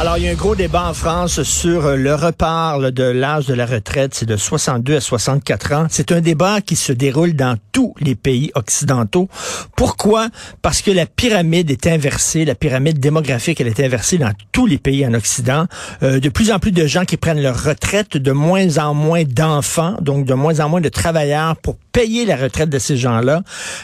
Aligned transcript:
Alors, 0.00 0.16
il 0.16 0.24
y 0.24 0.28
a 0.28 0.30
un 0.30 0.34
gros 0.34 0.56
débat 0.56 0.88
en 0.88 0.94
France 0.94 1.42
sur 1.42 1.84
euh, 1.84 1.94
le 1.94 2.14
repart 2.14 2.80
de 2.80 3.02
l'âge 3.02 3.44
de 3.44 3.52
la 3.52 3.66
retraite. 3.66 4.14
C'est 4.14 4.24
de 4.24 4.38
62 4.38 4.96
à 4.96 5.00
64 5.02 5.72
ans. 5.74 5.86
C'est 5.90 6.10
un 6.10 6.22
débat 6.22 6.62
qui 6.62 6.74
se 6.74 6.94
déroule 6.94 7.34
dans 7.34 7.58
tous 7.72 7.92
les 8.00 8.14
pays 8.14 8.50
occidentaux. 8.54 9.28
Pourquoi? 9.76 10.28
Parce 10.62 10.80
que 10.80 10.90
la 10.90 11.04
pyramide 11.04 11.70
est 11.70 11.86
inversée. 11.86 12.46
La 12.46 12.54
pyramide 12.54 12.98
démographique, 12.98 13.60
elle 13.60 13.66
est 13.66 13.80
inversée 13.80 14.16
dans 14.16 14.32
tous 14.52 14.64
les 14.64 14.78
pays 14.78 15.06
en 15.06 15.12
Occident. 15.12 15.66
Euh, 16.02 16.18
de 16.18 16.30
plus 16.30 16.50
en 16.50 16.58
plus 16.58 16.72
de 16.72 16.86
gens 16.86 17.04
qui 17.04 17.18
prennent 17.18 17.42
leur 17.42 17.62
retraite, 17.62 18.16
de 18.16 18.32
moins 18.32 18.78
en 18.78 18.94
moins 18.94 19.24
d'enfants, 19.24 19.98
donc 20.00 20.24
de 20.24 20.32
moins 20.32 20.60
en 20.60 20.70
moins 20.70 20.80
de 20.80 20.88
travailleurs 20.88 21.56
pour 21.58 21.76
payer 21.92 22.24
la 22.24 22.36
retraite 22.36 22.70
de 22.70 22.78
ces 22.78 22.96
gens-là. 22.96 23.42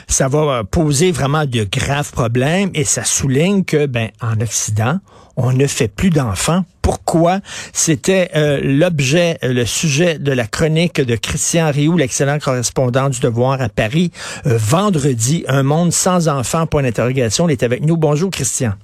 Ça 0.08 0.28
va 0.28 0.38
euh, 0.38 0.62
poser 0.62 1.12
vraiment 1.12 1.44
de 1.44 1.64
graves 1.70 2.12
problèmes 2.12 2.70
et 2.72 2.84
ça 2.84 3.04
souligne 3.04 3.64
que, 3.64 3.84
ben, 3.84 4.08
en 4.22 4.40
Occident, 4.40 4.98
on 5.36 5.52
ne 5.52 5.66
fait 5.66 5.88
plus 5.88 6.10
d'enfants. 6.10 6.64
Pourquoi? 6.82 7.40
C'était 7.72 8.30
euh, 8.36 8.60
l'objet, 8.62 9.38
euh, 9.42 9.52
le 9.52 9.66
sujet 9.66 10.18
de 10.18 10.32
la 10.32 10.46
chronique 10.46 11.00
de 11.00 11.16
Christian 11.16 11.70
Rioux, 11.70 11.96
l'excellent 11.96 12.38
correspondant 12.38 13.08
du 13.08 13.20
Devoir 13.20 13.60
à 13.60 13.68
Paris, 13.68 14.12
euh, 14.46 14.56
vendredi. 14.56 15.44
Un 15.48 15.62
monde 15.62 15.92
sans 15.92 16.28
enfants, 16.28 16.66
point 16.66 16.82
d'interrogation. 16.82 17.48
Il 17.48 17.52
est 17.52 17.62
avec 17.62 17.84
nous. 17.84 17.96
Bonjour, 17.96 18.30
Christian. 18.30 18.74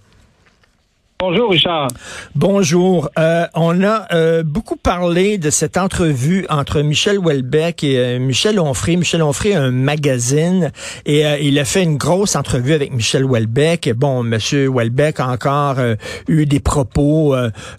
Bonjour 1.25 1.53
Richard. 1.53 1.87
Bonjour. 2.35 3.09
Euh, 3.17 3.47
on 3.55 3.85
a 3.85 4.13
euh, 4.13 4.43
beaucoup 4.43 4.75
parlé 4.75 5.39
de 5.39 5.51
cette 5.51 5.77
entrevue 5.77 6.47
entre 6.51 6.81
Michel 6.81 7.17
Houellebecq 7.17 7.85
et 7.85 7.97
euh, 7.97 8.19
Michel 8.19 8.59
Onfray. 8.59 8.97
Michel 8.97 9.23
Onfray 9.23 9.55
a 9.55 9.63
un 9.63 9.71
magazine 9.71 10.73
et 11.07 11.23
il 11.41 11.61
a 11.61 11.65
fait 11.65 11.85
une 11.85 11.97
grosse 11.97 12.35
entrevue 12.35 12.73
avec 12.73 12.93
Michel 12.93 13.25
Houellebecq. 13.25 13.93
Bon, 13.95 14.25
Monsieur 14.25 14.67
Houellebecq 14.67 15.21
a 15.21 15.29
encore 15.29 15.77
eu 16.27 16.45
des 16.45 16.59
propos 16.59 17.37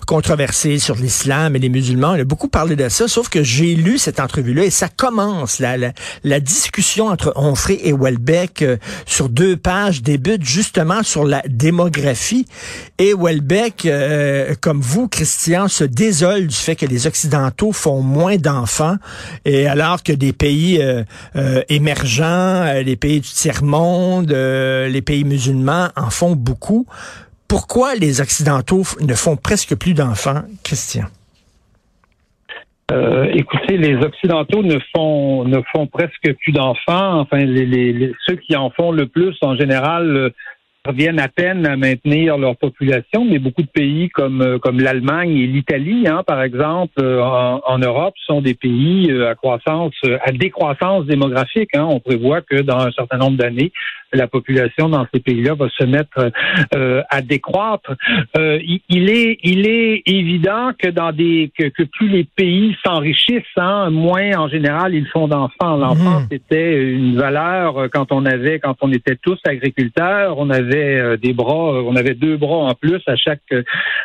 controversés 0.08 0.80
sur 0.80 0.96
l'islam 0.96 1.58
et 1.58 1.60
les 1.60 1.68
musulmans. 1.68 2.16
Il 2.16 2.22
a 2.22 2.26
beaucoup 2.26 2.48
parlé 2.48 2.78
de 2.78 2.88
ça, 2.88 3.10
sauf 3.10 3.28
que 3.28 3.44
j'ai 3.44 3.76
lu 3.76 3.98
cette 3.98 4.22
entrevue-là 4.22 4.64
et 4.64 4.70
ça 4.70 4.88
commence. 4.88 5.60
La, 5.60 5.76
la, 5.76 5.92
la 6.24 6.40
discussion 6.40 7.08
entre 7.08 7.34
Onfray 7.36 7.78
et 7.84 7.92
Houellebecq 7.92 8.64
sur 9.06 9.28
deux 9.28 9.58
pages 9.58 10.02
débute 10.02 10.46
justement 10.46 11.04
sur 11.04 11.26
la 11.26 11.42
démographie 11.50 12.46
et 13.00 13.14
Houellebecq, 13.34 13.86
euh, 13.86 14.54
comme 14.62 14.80
vous, 14.80 15.08
Christian, 15.08 15.68
se 15.68 15.84
désole 15.84 16.48
du 16.48 16.56
fait 16.56 16.76
que 16.76 16.86
les 16.86 17.08
Occidentaux 17.08 17.72
font 17.72 18.02
moins 18.02 18.38
d'enfants, 18.38 18.98
et 19.44 19.68
alors 19.68 20.04
que 20.04 20.14
des 20.14 20.34
pays 20.34 20.80
euh, 20.80 21.04
euh, 21.36 21.62
émergents, 21.68 22.72
les 22.86 22.96
pays 22.96 23.22
du 23.22 23.30
tiers-monde, 23.30 24.32
les 24.32 25.02
pays 25.02 25.24
musulmans 25.24 25.88
en 25.96 26.12
font 26.12 26.36
beaucoup. 26.36 26.86
Pourquoi 27.48 27.96
les 27.96 28.22
Occidentaux 28.22 28.84
ne 29.02 29.16
font 29.16 29.36
presque 29.36 29.76
plus 29.76 29.94
d'enfants, 29.94 30.44
Christian? 30.64 31.06
écoutez, 33.34 33.78
les 33.78 33.96
Occidentaux 33.96 34.62
ne 34.62 34.78
font 34.96 35.46
ne 35.46 35.60
font 35.74 35.88
presque 35.88 36.32
plus 36.44 36.52
d'enfants. 36.52 37.22
Enfin, 37.22 37.44
ceux 38.28 38.36
qui 38.36 38.56
en 38.56 38.70
font 38.70 38.92
le 38.92 39.08
plus, 39.08 39.36
en 39.42 39.56
général, 39.56 40.32
viennent 40.92 41.20
à 41.20 41.30
peine 41.30 41.66
à 41.66 41.78
maintenir 41.78 42.38
leur 42.38 42.58
population, 42.58 43.24
mais 43.24 43.40
beaucoup 43.40 43.62
de 43.62 43.68
pays 43.68 44.10
comme 44.10 44.42
euh, 44.42 44.60
comme 44.60 44.80
l'Allemagne 44.80 45.38
et 45.38 45.48
l'Italie, 45.48 46.08
hein, 46.08 46.24
par 46.28 46.42
exemple, 46.42 46.94
euh, 47.00 47.22
en, 47.22 47.80
Europe, 47.80 48.16
sont 48.26 48.42
des 48.42 48.54
pays 48.54 49.10
euh, 49.10 49.30
à 49.30 49.36
croissance, 49.36 49.94
à 50.26 50.32
décroissance 50.32 51.06
démographique. 51.06 51.70
Hein. 51.76 51.86
On 51.90 52.00
prévoit 52.00 52.42
que 52.42 52.62
dans 52.62 52.80
un 52.80 52.92
certain 52.92 53.18
nombre 53.18 53.38
d'années, 53.38 53.72
la 54.12 54.28
population 54.28 54.90
dans 54.90 55.08
ces 55.14 55.22
pays-là 55.22 55.56
va 55.56 55.70
se 55.70 55.86
mettre 55.86 56.32
à 57.10 57.22
décroître. 57.22 57.96
il, 58.38 59.10
est 59.10 59.40
il 59.42 59.68
est 59.68 60.04
évident 60.06 60.72
que 60.78 60.90
dans 60.90 61.12
des 61.12 61.52
que, 61.58 61.70
que 61.70 61.82
plus 61.84 62.10
les 62.10 62.24
pays 62.24 62.76
s'enrichissent, 62.86 63.42
hein, 63.58 63.90
moins 63.90 64.38
en 64.38 64.48
général 64.50 64.94
ils 64.94 65.08
font 65.08 65.28
d'enfants. 65.28 65.78
L'enfant 65.78 66.20
mmh. 66.20 66.28
c'était 66.32 66.84
une 66.84 67.18
valeur 67.18 67.90
quand 67.92 68.12
on 68.12 68.26
avait 68.28 68.60
quand 68.60 68.76
on 68.82 68.92
était 68.92 69.16
tous 69.16 69.40
agriculteurs, 69.48 70.38
on 70.38 70.52
avait 70.52 70.73
euh, 70.76 71.18
des 71.18 71.34
bras, 71.34 71.74
euh, 71.74 71.84
on 71.86 71.96
avait 71.96 72.14
deux 72.14 72.38
bras 72.38 72.58
en 72.58 72.74
plus 72.74 73.02
à 73.08 73.16
chaque 73.16 73.54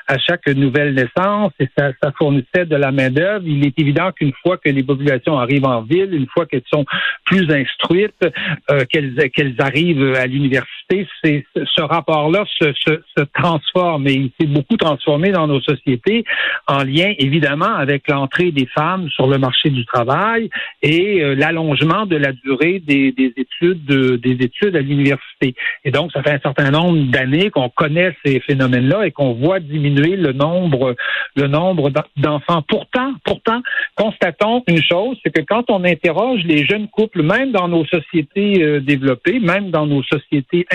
à 0.07 0.19
chaque 0.19 0.47
nouvelle 0.49 0.95
naissance 0.95 1.53
et 1.61 1.69
ça, 1.77 1.93
fournissait 2.17 2.65
de 2.65 2.77
la 2.77 2.91
main 2.91 3.11
d'œuvre. 3.11 3.45
Il 3.47 3.67
est 3.67 3.79
évident 3.79 4.11
qu'une 4.13 4.33
fois 4.43 4.57
que 4.57 4.69
les 4.69 4.83
populations 4.83 5.39
arrivent 5.39 5.67
en 5.67 5.83
ville, 5.83 6.15
une 6.15 6.27
fois 6.27 6.47
qu'elles 6.47 6.63
sont 6.73 6.85
plus 7.25 7.51
instruites, 7.51 8.25
euh, 8.71 8.85
qu'elles 8.91 9.31
qu'elles 9.31 9.57
arrivent 9.59 10.15
à 10.15 10.27
l'université, 10.27 10.78
c'est 11.23 11.45
ce 11.55 11.83
rapport-là 11.83 12.45
se, 12.59 12.73
se, 12.73 13.01
se, 13.17 13.25
transforme 13.35 14.07
et 14.07 14.15
il 14.15 14.31
s'est 14.41 14.47
beaucoup 14.47 14.77
transformé 14.77 15.31
dans 15.31 15.47
nos 15.47 15.61
sociétés 15.61 16.25
en 16.67 16.83
lien 16.83 17.13
évidemment 17.19 17.75
avec 17.75 18.09
l'entrée 18.09 18.53
des 18.53 18.67
femmes 18.67 19.09
sur 19.11 19.27
le 19.27 19.39
marché 19.39 19.71
du 19.71 19.85
travail 19.85 20.49
et 20.83 21.35
l'allongement 21.35 22.07
de 22.07 22.17
la 22.17 22.33
durée 22.33 22.81
des, 22.81 23.13
des 23.13 23.33
études 23.37 23.85
des 23.85 24.45
études 24.45 24.77
à 24.77 24.81
l'université. 24.81 25.55
Et 25.85 25.91
donc 25.91 26.13
ça 26.13 26.23
fait 26.23 26.33
un 26.33 26.41
certain 26.41 26.71
nombre 26.71 27.11
d'années 27.11 27.51
qu'on 27.51 27.69
connaît 27.69 28.17
ces 28.25 28.41
phénomènes-là 28.41 29.07
et 29.07 29.11
qu'on 29.11 29.35
voit 29.35 29.61
diminuer 29.61 30.17
le 30.17 30.33
nombre, 30.33 30.95
le 31.37 31.47
nombre 31.47 31.91
d'enfants. 32.17 32.63
Pourtant, 32.67 33.13
pourtant, 33.25 33.63
constatons 33.97 34.63
une 34.67 34.83
chose, 34.83 35.19
c'est 35.23 35.33
que 35.33 35.43
quand 35.43 35.71
on 35.71 35.85
interroge 35.85 36.43
les 36.45 36.67
jeunes 36.67 36.89
couples, 36.89 37.23
même 37.23 37.53
dans 37.53 37.69
nos 37.69 37.85
sociétés 37.87 38.63
euh, 38.63 38.81
développées, 38.81 39.41
même 39.41 39.71
dans 39.71 39.87
nos 39.87 40.03
sociétés 40.03 40.67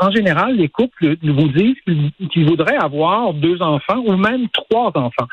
en 0.00 0.10
général, 0.10 0.56
les 0.56 0.68
couples 0.68 1.16
vous 1.22 1.48
disent 1.48 1.76
qu'ils 2.30 2.46
voudraient 2.46 2.76
avoir 2.76 3.34
deux 3.34 3.60
enfants 3.62 4.02
ou 4.04 4.16
même 4.16 4.48
trois 4.50 4.92
enfants. 4.94 5.28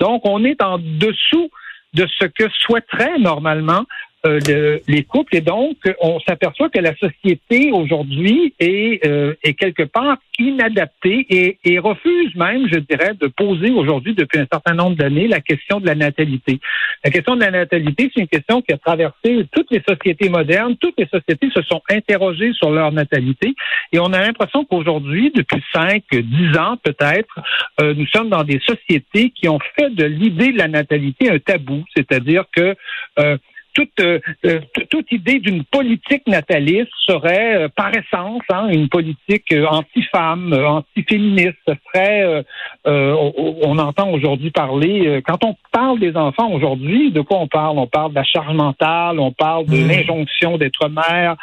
Donc, 0.00 0.22
on 0.24 0.44
est 0.44 0.62
en 0.62 0.78
dessous 0.78 1.50
de 1.94 2.06
ce 2.18 2.26
que 2.26 2.50
souhaiterait 2.60 3.18
normalement 3.18 3.84
euh, 4.26 4.78
les 4.88 5.02
couples 5.04 5.36
et 5.36 5.40
donc 5.40 5.76
on 6.00 6.18
s'aperçoit 6.20 6.70
que 6.70 6.78
la 6.78 6.94
société 6.96 7.70
aujourd'hui 7.72 8.54
est, 8.58 9.06
euh, 9.06 9.34
est 9.42 9.54
quelque 9.54 9.82
part 9.82 10.16
inadaptée 10.38 11.26
et, 11.28 11.58
et, 11.64 11.78
refuse 11.78 12.34
même, 12.34 12.66
je 12.72 12.78
dirais, 12.78 13.12
de 13.20 13.26
poser 13.26 13.70
aujourd'hui 13.70 14.14
depuis 14.14 14.38
un 14.38 14.46
certain 14.50 14.74
nombre 14.74 14.96
d'années 14.96 15.28
la 15.28 15.40
question 15.40 15.80
de 15.80 15.86
la 15.86 15.94
natalité. 15.94 16.58
La 17.04 17.10
question 17.10 17.36
de 17.36 17.40
la 17.40 17.50
natalité, 17.50 18.10
c'est 18.14 18.22
une 18.22 18.28
question 18.28 18.62
qui 18.62 18.72
a 18.72 18.78
traversé 18.78 19.46
toutes 19.52 19.70
les 19.70 19.82
sociétés 19.86 20.28
modernes. 20.28 20.76
Toutes 20.80 20.98
les 20.98 21.06
sociétés 21.06 21.50
se 21.54 21.62
sont 21.62 21.82
interrogées 21.90 22.52
sur 22.54 22.70
leur 22.70 22.92
natalité 22.92 23.54
et 23.92 23.98
on 23.98 24.12
a 24.12 24.20
l'impression 24.20 24.64
qu'aujourd'hui, 24.64 25.32
depuis 25.34 25.62
cinq, 25.72 26.02
dix 26.10 26.56
ans 26.58 26.76
peut-être, 26.82 27.34
euh, 27.80 27.94
nous 27.94 28.06
sommes 28.06 28.30
dans 28.30 28.44
des 28.44 28.60
sociétés 28.60 29.30
qui 29.30 29.48
ont 29.48 29.60
fait 29.76 29.90
de 29.90 30.04
l'idée 30.04 30.52
de 30.52 30.58
la 30.58 30.68
natalité 30.68 31.30
un 31.30 31.38
tabou, 31.38 31.84
c'est-à-dire 31.94 32.44
que 32.54 32.74
euh, 33.18 33.36
toute, 33.74 34.00
euh, 34.00 34.20
euh, 34.46 34.60
toute 34.88 35.10
idée 35.12 35.40
d'une 35.40 35.64
politique 35.64 36.26
nataliste 36.26 36.90
serait 37.06 37.56
euh, 37.56 37.68
par 37.68 37.90
essence 37.94 38.42
hein, 38.48 38.68
une 38.68 38.88
politique 38.88 39.52
anti-femme, 39.68 40.52
anti-féministe. 40.52 41.58
Ce 41.66 41.74
serait, 41.86 42.44
on, 42.86 43.78
entend 43.78 44.10
aujourd'hui 44.10 44.50
parler, 44.50 45.20
quand 45.26 45.44
on 45.44 45.56
parle 45.72 45.98
des 45.98 46.16
enfants 46.16 46.50
aujourd'hui, 46.52 47.10
de 47.10 47.20
quoi 47.20 47.38
on 47.38 47.48
parle? 47.48 47.78
On 47.78 47.86
parle 47.86 48.10
de 48.10 48.16
la 48.16 48.24
charge 48.24 48.54
mentale, 48.54 49.18
on 49.18 49.32
parle 49.32 49.66
de 49.66 49.76
mmh. 49.76 49.88
l'injonction 49.88 50.56
d'être 50.56 50.88
mère. 50.88 51.36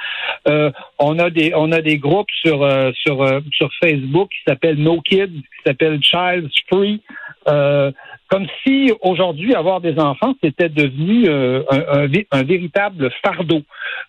on 1.00 1.20
a 1.20 1.30
des, 1.30 1.54
on 1.56 1.72
a 1.72 1.82
des 1.82 1.98
groupes 1.98 2.32
sur 2.32 2.68
sur 2.94 3.42
sur 3.52 3.70
Facebook 3.84 4.30
qui 4.30 4.40
s'appellent 4.48 4.80
No 4.80 5.02
Kids, 5.02 5.28
qui 5.28 5.62
s'appellent 5.66 6.02
Child's 6.02 6.56
Free 6.72 7.02
comme 8.32 8.48
si 8.64 8.94
aujourd'hui 9.02 9.54
avoir 9.54 9.82
des 9.82 10.00
enfants 10.00 10.34
c'était 10.42 10.70
devenu 10.70 11.28
euh, 11.28 11.64
un, 11.70 12.08
un, 12.32 12.44
véritable 12.44 13.12
fardeau. 13.24 13.62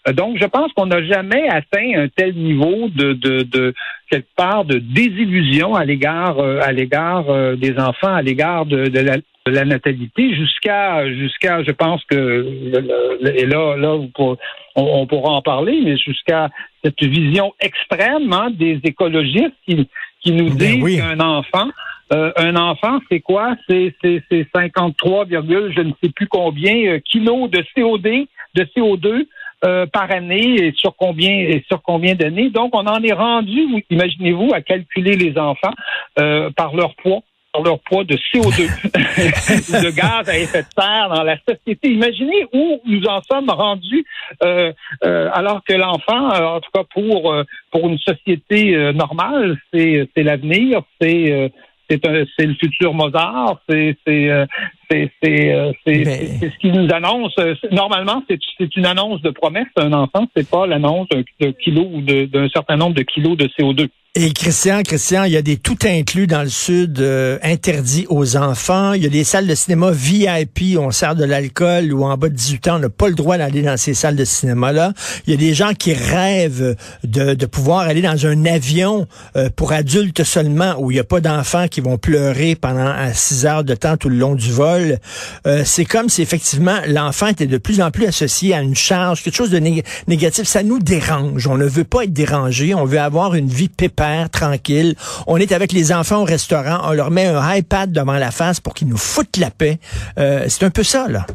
Euh, 0.07 0.13
donc, 0.13 0.39
je 0.41 0.47
pense 0.47 0.73
qu'on 0.75 0.87
n'a 0.87 1.03
jamais 1.03 1.49
atteint 1.49 1.91
un 1.97 2.07
tel 2.09 2.35
niveau 2.35 2.89
de, 2.89 3.15
de, 3.15 3.43
de 3.43 3.75
quelque 4.09 4.29
part 4.37 4.65
de 4.65 4.79
désillusion 4.79 5.75
à 5.75 5.85
l'égard 5.85 6.39
euh, 6.39 6.61
à 6.63 6.71
l'égard 6.71 7.25
des 7.57 7.77
enfants, 7.79 8.15
à 8.15 8.23
l'égard 8.23 8.65
de, 8.65 8.87
de, 8.87 9.01
la, 9.01 9.17
la 9.47 9.65
natalité 9.65 10.37
jusqu'à 10.37 11.11
jusqu'à 11.13 11.65
je 11.65 11.73
pense 11.73 12.05
que 12.05 12.47
et 13.27 13.47
là 13.47 13.77
là 13.77 13.99
on, 14.77 15.07
pourra 15.07 15.33
en 15.33 15.43
parler 15.43 15.81
mais 15.85 15.97
jusqu'à 15.97 16.49
cette 16.85 17.03
vision 17.03 17.53
extrême 17.61 18.33
hein, 18.33 18.51
des 18.53 18.81
écologistes 18.85 19.57
qui 19.67 19.89
qui 20.21 20.31
nous 20.31 20.55
ben 20.55 20.81
disent 20.81 20.99
qu'un 20.99 21.19
enfant 21.19 21.69
euh, 22.13 22.33
un 22.37 22.57
enfant, 22.57 22.99
c'est 23.11 23.21
quoi? 23.21 23.55
C'est 23.69 23.95
53, 24.55 25.27
je 25.31 25.81
ne 25.81 25.93
sais 26.03 26.11
plus 26.11 26.29
combien 26.29 26.75
euh, 26.93 26.99
kilos 26.99 27.51
de 27.51 27.65
CO2, 27.75 28.27
de 28.55 28.65
CO2 28.77 29.27
euh, 29.65 29.87
par 29.87 30.11
année 30.11 30.57
et 30.57 30.73
sur 30.77 30.95
combien 30.97 31.31
et 31.31 31.65
sur 31.69 31.81
combien 31.83 32.15
d'années. 32.15 32.51
Donc, 32.51 32.75
on 32.75 32.87
en 32.87 33.03
est 33.03 33.13
rendu, 33.13 33.85
imaginez-vous, 33.89 34.51
à 34.53 34.61
calculer 34.61 35.17
les 35.17 35.39
enfants 35.39 35.73
par 36.57 36.75
leur 36.75 36.95
poids 36.97 37.21
par 37.53 37.63
leur 37.63 37.81
poids 37.81 38.03
de 38.05 38.15
CO2, 38.15 38.67
de 39.83 39.91
gaz 39.91 40.27
à 40.27 40.39
effet 40.39 40.63
de 40.63 40.69
serre 40.75 41.11
dans 41.15 41.23
la 41.23 41.37
société. 41.47 41.91
Imaginez 41.91 42.47
où 42.55 42.81
nous 42.87 43.05
en 43.05 43.21
sommes 43.31 43.51
rendus 43.51 44.07
euh, 44.43 44.73
euh, 45.05 45.29
alors 45.35 45.63
que 45.63 45.75
l'enfant, 45.75 46.31
en 46.31 46.61
tout 46.61 46.71
cas 46.73 46.85
pour 46.95 47.35
pour 47.71 47.89
une 47.89 47.99
société 47.99 48.93
normale, 48.95 49.59
c'est 49.73 50.09
c'est 50.15 50.23
l'avenir, 50.23 50.81
c'est 50.99 51.53
c'est 52.01 52.47
le 52.47 52.55
futur 52.55 52.95
Mozart, 52.95 53.61
c'est 53.69 53.97
c'est 55.23 55.73
c'est 55.85 56.05
ce 56.05 56.59
qui 56.61 56.71
nous 56.71 56.89
annonce. 56.93 57.35
Normalement, 57.71 58.23
c'est 58.29 58.77
une 58.77 58.87
annonce 58.87 59.23
de 59.23 59.31
promesse. 59.31 59.67
Un 59.77 59.93
enfant, 59.93 60.27
c'est 60.37 60.49
pas 60.49 60.67
l'annonce 60.67 61.09
d'un 61.09 61.53
kilo 61.53 61.89
ou 61.93 62.01
d'un 62.03 62.49
certain 62.49 62.77
nombre 62.77 62.95
de 62.95 63.03
kilos 63.03 63.37
de 63.37 63.49
CO2. 63.59 63.89
Et 64.15 64.35
Christian, 64.35 64.83
Christian, 64.83 65.25
il 65.25 65.33
y 65.33 65.39
a 65.39 65.43
des 65.43 65.57
tout 65.57 65.79
inclus 65.87 66.27
dans 66.27 66.43
le 66.43 66.51
sud 66.51 67.01
euh, 67.01 67.39
interdits 67.43 68.05
aux 68.11 68.37
enfants. 68.37 68.93
Il 68.93 69.03
y 69.03 69.07
a 69.07 69.09
des 69.09 69.25
salles 69.25 69.47
de 69.47 69.55
cinéma 69.55 69.91
VIP 69.91 70.77
où 70.77 70.81
on 70.81 70.91
sert 70.91 71.15
de 71.15 71.25
l'alcool 71.25 71.95
ou 71.95 72.05
en 72.05 72.19
bas 72.19 72.29
de 72.29 72.35
18 72.35 72.69
ans, 72.69 72.77
on 72.77 72.81
n'a 72.81 72.91
pas 72.91 73.09
le 73.09 73.15
droit 73.15 73.39
d'aller 73.39 73.63
dans 73.63 73.79
ces 73.79 73.95
salles 73.95 74.17
de 74.17 74.27
cinéma-là. 74.27 74.93
Il 75.27 75.31
y 75.31 75.35
a 75.35 75.39
des 75.39 75.55
gens 75.55 75.73
qui 75.73 75.95
rêvent 75.95 76.77
de, 77.05 77.33
de 77.33 77.47
pouvoir 77.47 77.79
aller 77.89 78.03
dans 78.03 78.27
un 78.27 78.45
avion 78.45 79.07
euh, 79.37 79.49
pour 79.49 79.73
adultes 79.73 80.25
seulement 80.25 80.75
où 80.79 80.91
il 80.91 80.95
n'y 80.95 81.01
a 81.01 81.05
pas 81.05 81.23
d'enfants 81.23 81.69
qui 81.69 81.81
vont 81.81 81.97
pleurer 81.97 82.55
pendant 82.55 82.93
6 83.15 83.47
heures 83.47 83.65
de 83.65 83.75
temps 83.75 83.97
tout 83.97 84.11
le 84.11 84.17
long 84.17 84.35
du 84.35 84.53
vol. 84.53 84.82
Euh, 85.47 85.63
c'est 85.65 85.85
comme 85.85 86.09
si 86.09 86.23
effectivement 86.23 86.79
l'enfant 86.87 87.29
était 87.29 87.47
de 87.47 87.59
plus 87.59 87.81
en 87.81 87.91
plus 87.91 88.07
associé 88.07 88.55
à 88.55 88.61
une 88.61 88.75
charge, 88.75 89.23
quelque 89.23 89.37
chose 89.37 89.51
de 89.51 89.59
négatif. 89.59 90.47
Ça 90.47 90.63
nous 90.63 90.79
dérange. 90.79 91.47
On 91.47 91.57
ne 91.57 91.67
veut 91.67 91.85
pas 91.85 92.05
être 92.05 92.13
dérangé. 92.13 92.75
On 92.75 92.85
veut 92.85 93.01
avoir 93.01 93.35
une 93.35 93.49
vie 93.49 93.69
pépère 93.69 94.31
tranquille. 94.31 94.95
On 95.27 95.37
est 95.37 95.53
avec 95.53 95.73
les 95.73 95.93
enfants 95.93 96.23
au 96.23 96.25
restaurant, 96.25 96.81
on 96.85 96.93
leur 96.93 97.11
met 97.11 97.27
un 97.27 97.55
iPad 97.55 97.93
devant 97.93 98.13
la 98.15 98.31
face 98.31 98.61
pour 98.61 98.75
qu'ils 98.75 98.89
nous 98.89 98.97
foutent 98.97 99.37
la 99.37 99.51
paix. 99.51 99.79
Euh, 100.19 100.47
c'est 100.49 100.65
un 100.65 100.71
peu 100.71 100.83
ça, 100.83 101.09
là. 101.09 101.27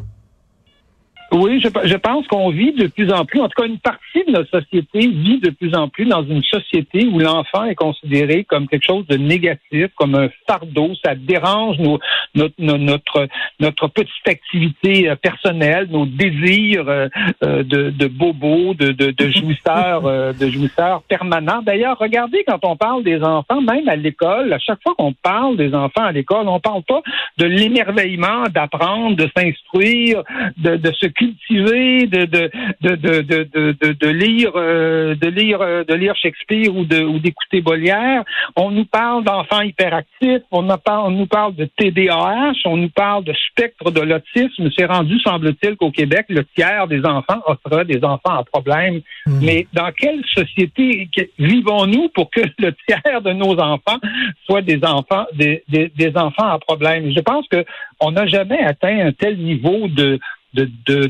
Oui, 1.30 1.60
je, 1.62 1.68
je 1.84 1.96
pense 1.96 2.26
qu'on 2.26 2.48
vit 2.48 2.72
de 2.72 2.86
plus 2.86 3.12
en 3.12 3.26
plus, 3.26 3.40
en 3.40 3.48
tout 3.48 3.60
cas 3.60 3.68
une 3.68 3.78
partie 3.78 4.24
de 4.26 4.32
notre 4.32 4.48
société 4.50 5.00
vit 5.08 5.38
de 5.40 5.50
plus 5.50 5.74
en 5.74 5.88
plus 5.88 6.06
dans 6.06 6.24
une 6.24 6.42
société 6.42 7.06
où 7.06 7.18
l'enfant 7.18 7.64
est 7.64 7.74
considéré 7.74 8.44
comme 8.44 8.66
quelque 8.66 8.86
chose 8.86 9.06
de 9.08 9.16
négatif, 9.16 9.88
comme 9.96 10.14
un 10.14 10.28
fardeau, 10.46 10.92
ça 11.04 11.14
dérange 11.14 11.78
nos, 11.78 11.98
notre, 12.34 12.54
notre, 12.58 13.28
notre 13.60 13.88
petite 13.88 14.26
activité 14.26 15.10
euh, 15.10 15.16
personnelle, 15.16 15.88
nos 15.90 16.06
désirs 16.06 16.88
euh, 16.88 17.08
euh, 17.44 17.62
de, 17.62 17.90
de 17.90 18.06
bobo, 18.06 18.72
de, 18.72 18.92
de, 18.92 19.10
de 19.10 19.30
jouisseurs, 19.30 20.34
de 20.34 20.50
jouisseurs 20.50 21.02
permanents. 21.02 21.60
D'ailleurs, 21.62 21.98
regardez 21.98 22.42
quand 22.46 22.64
on 22.64 22.76
parle 22.76 23.04
des 23.04 23.22
enfants, 23.22 23.60
même 23.60 23.88
à 23.88 23.96
l'école, 23.96 24.50
à 24.52 24.58
chaque 24.58 24.82
fois 24.82 24.94
qu'on 24.96 25.12
parle 25.12 25.58
des 25.58 25.74
enfants 25.74 26.04
à 26.04 26.12
l'école, 26.12 26.48
on 26.48 26.60
parle 26.60 26.82
pas 26.84 27.02
de 27.36 27.44
l'émerveillement 27.44 28.44
d'apprendre, 28.44 29.16
de 29.16 29.28
s'instruire, 29.36 30.22
de, 30.56 30.76
de 30.76 30.92
se 30.92 31.06
cultiver, 31.18 32.06
de 32.06 32.24
de 32.24 32.50
de 32.80 32.94
de 32.94 33.20
de 33.22 33.76
de, 33.82 33.92
de 33.92 34.08
lire 34.08 34.52
euh, 34.54 35.14
de 35.14 35.28
lire 35.28 35.60
euh, 35.60 35.84
de 35.84 35.94
lire 35.94 36.14
Shakespeare 36.16 36.74
ou 36.74 36.84
de 36.84 37.02
ou 37.02 37.18
d'écouter 37.18 37.60
Molière. 37.60 38.22
On 38.56 38.70
nous 38.70 38.84
parle 38.84 39.24
d'enfants 39.24 39.62
hyperactifs, 39.62 40.42
on, 40.50 40.68
on 40.68 41.10
nous 41.10 41.26
parle 41.26 41.54
de 41.54 41.64
TDAH, 41.76 42.52
on 42.64 42.76
nous 42.76 42.90
parle 42.90 43.24
de 43.24 43.34
spectre 43.50 43.90
de 43.90 44.00
l'autisme. 44.00 44.68
C'est 44.76 44.86
rendu, 44.86 45.18
semble-t-il, 45.20 45.76
qu'au 45.76 45.90
Québec, 45.90 46.26
le 46.28 46.44
tiers 46.56 46.86
des 46.86 47.04
enfants 47.04 47.42
offre 47.46 47.84
des 47.84 48.02
enfants 48.04 48.36
à 48.38 48.44
problème. 48.44 49.00
Hmm. 49.26 49.40
Mais 49.42 49.66
dans 49.72 49.90
quelle 49.92 50.22
société 50.34 51.08
vivons-nous 51.38 52.08
pour 52.10 52.30
que 52.30 52.42
le 52.58 52.72
tiers 52.86 53.20
de 53.22 53.32
nos 53.32 53.58
enfants 53.58 53.98
soient 54.46 54.62
des 54.62 54.80
enfants 54.84 55.26
des, 55.34 55.64
des, 55.68 55.90
des 55.96 56.16
enfants 56.16 56.48
à 56.48 56.58
problème? 56.58 57.12
Je 57.14 57.20
pense 57.20 57.46
que 57.48 57.64
on 58.00 58.12
n'a 58.12 58.26
jamais 58.26 58.60
atteint 58.60 59.06
un 59.06 59.12
tel 59.12 59.36
niveau 59.38 59.88
de 59.88 60.18
de, 60.54 60.68
de, 60.86 61.06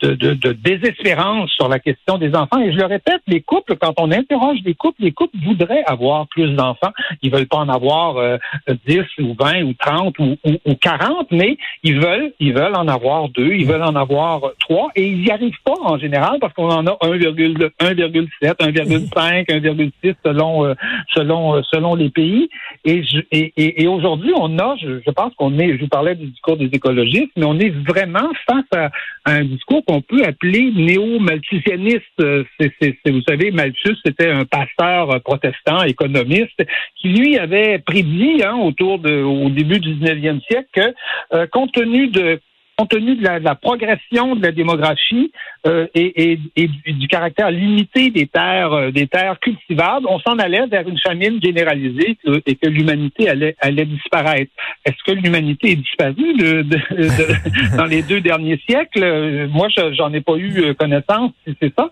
de, 0.00 0.14
de, 0.34 0.52
désespérance 0.52 1.50
sur 1.50 1.68
la 1.68 1.78
question 1.78 2.18
des 2.18 2.34
enfants. 2.34 2.60
Et 2.60 2.72
je 2.72 2.78
le 2.78 2.86
répète, 2.86 3.20
les 3.26 3.40
couples, 3.40 3.76
quand 3.76 3.92
on 3.98 4.10
interroge 4.10 4.58
les 4.64 4.74
couples, 4.74 5.02
les 5.02 5.12
couples 5.12 5.36
voudraient 5.44 5.84
avoir 5.86 6.26
plus 6.28 6.54
d'enfants. 6.54 6.92
Ils 7.22 7.30
veulent 7.30 7.46
pas 7.46 7.58
en 7.58 7.68
avoir 7.68 8.16
euh, 8.16 8.38
10 8.86 9.00
ou 9.20 9.34
20 9.38 9.62
ou 9.62 9.74
30 9.74 10.18
ou, 10.18 10.36
ou, 10.44 10.74
40, 10.74 11.30
mais 11.30 11.58
ils 11.82 12.00
veulent, 12.00 12.32
ils 12.40 12.54
veulent 12.54 12.76
en 12.76 12.88
avoir 12.88 13.28
deux, 13.28 13.52
ils 13.52 13.66
veulent 13.66 13.82
en 13.82 13.94
avoir 13.94 14.40
trois, 14.58 14.88
et 14.96 15.06
ils 15.06 15.22
n'y 15.22 15.30
arrivent 15.30 15.62
pas 15.64 15.74
en 15.82 15.98
général 15.98 16.38
parce 16.40 16.54
qu'on 16.54 16.70
en 16.70 16.86
a 16.86 16.92
1,7, 17.02 17.70
1,5, 17.80 19.46
1,6 19.46 20.14
selon 20.24 20.64
euh, 20.64 20.74
selon 21.14 21.56
euh, 21.56 21.60
selon 21.70 21.94
les 21.94 22.10
pays. 22.10 22.48
Et, 22.84 23.02
et, 23.30 23.82
et, 23.82 23.86
aujourd'hui, 23.86 24.32
on 24.36 24.58
a, 24.58 24.76
je, 24.76 25.00
je 25.04 25.10
pense 25.10 25.32
qu'on 25.34 25.58
est, 25.58 25.76
je 25.76 25.82
vous 25.82 25.88
parlais 25.88 26.14
du 26.14 26.26
discours 26.26 26.56
des 26.56 26.70
écologistes, 26.72 27.30
mais 27.36 27.44
on 27.44 27.58
est 27.58 27.70
vraiment 27.70 28.28
face 28.46 28.61
à, 28.74 28.90
un 29.24 29.44
discours 29.44 29.84
qu'on 29.84 30.00
peut 30.00 30.24
appeler 30.24 30.72
néo-malthusianiste. 30.74 32.02
vous 32.18 33.22
savez, 33.28 33.50
Malthus, 33.50 33.96
c'était 34.04 34.30
un 34.30 34.44
pasteur 34.44 35.20
protestant, 35.22 35.82
économiste, 35.84 36.62
qui 36.96 37.08
lui 37.08 37.38
avait 37.38 37.78
prédit 37.78 38.42
hein, 38.44 38.56
autour 38.56 38.98
de, 38.98 39.22
au 39.22 39.48
début 39.50 39.78
du 39.78 39.94
19e 39.94 40.40
siècle 40.46 40.68
que, 40.72 40.94
euh, 41.34 41.46
compte 41.46 41.72
tenu 41.72 42.08
de 42.08 42.40
compte 42.76 42.90
tenu 42.90 43.16
de 43.16 43.22
la, 43.22 43.54
progression 43.54 44.36
de 44.36 44.42
la 44.42 44.52
démographie 44.52 45.32
euh, 45.66 45.86
et, 45.94 46.38
du, 46.56 47.08
caractère 47.08 47.50
limité 47.50 48.10
des 48.10 48.26
terres, 48.26 48.72
euh, 48.72 48.90
des 48.90 49.06
terres 49.06 49.38
cultivables, 49.40 50.06
on 50.08 50.18
s'en 50.20 50.38
allait 50.38 50.66
vers 50.66 50.88
une 50.88 50.98
famine 50.98 51.40
généralisée 51.42 52.16
et 52.46 52.54
que 52.56 52.68
l'humanité 52.68 53.28
allait, 53.28 53.56
allait 53.60 53.84
disparaître. 53.84 54.50
Est-ce 54.84 55.02
que 55.04 55.12
l'humanité 55.12 55.72
est 55.72 55.76
disparue 55.76 56.34
dans 57.76 57.84
les 57.84 58.02
deux 58.02 58.20
derniers 58.20 58.60
siècles? 58.68 59.48
Moi, 59.48 59.68
j'en 59.92 60.12
ai 60.12 60.20
pas 60.20 60.36
eu 60.36 60.62
euh, 60.62 60.74
connaissance, 60.74 61.32
si 61.46 61.54
c'est 61.60 61.72
ça. 61.78 61.90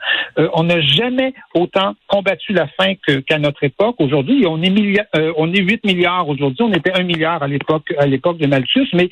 on 0.54 0.64
n'a 0.64 0.80
jamais 0.80 1.34
autant 1.54 1.94
combattu 2.06 2.52
la 2.52 2.66
faim 2.68 2.94
qu'à 3.26 3.38
notre 3.38 3.62
époque. 3.64 3.96
Aujourd'hui, 3.98 4.46
on 4.46 4.62
est 4.62 4.70
on 5.36 5.52
est 5.52 5.60
8 5.60 5.84
milliards 5.84 6.28
aujourd'hui. 6.28 6.62
On 6.62 6.72
était 6.72 6.92
1 6.92 7.02
milliard 7.02 7.42
à 7.42 7.48
l'époque 7.48 7.92
à 7.98 8.06
l'époque 8.06 8.38
de 8.38 8.46
Malthus, 8.46 8.88
mais 8.92 9.10